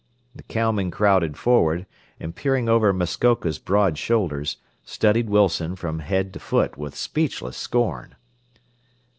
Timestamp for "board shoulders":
3.59-4.57